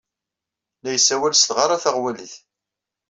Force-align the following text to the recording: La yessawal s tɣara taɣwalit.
La 0.81 0.91
yessawal 0.93 1.33
s 1.35 1.43
tɣara 1.43 1.83
taɣwalit. 1.83 2.33